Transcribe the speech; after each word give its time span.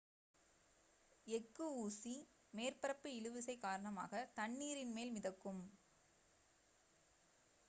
எஃகு 1.27 1.65
ஊசி 1.75 2.13
மேற்பரப்பு 2.53 3.09
இழுவிசை 3.11 3.55
காரணமாக 3.59 4.23
தண்ணீரின் 4.33 4.93
மேல் 4.93 5.11
மிதக்கும் 5.11 5.63